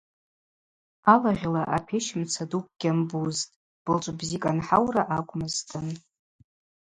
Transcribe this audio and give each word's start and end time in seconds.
Алагъьла 1.13 1.63
апещ 1.75 2.05
мца 2.19 2.43
дукӏ 2.49 2.71
гьамбузтӏ, 2.79 3.51
былчӏв 3.83 4.15
бзикӏ 4.19 4.47
анхӏаура 4.51 5.03
акӏвмызтын. 5.17 5.87